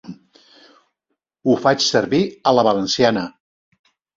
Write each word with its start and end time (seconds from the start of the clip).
Ho 1.51 1.57
faig 1.65 1.85
servir 1.91 2.23
a 2.25 2.55
la 2.61 2.65
valenciana. 2.69 3.29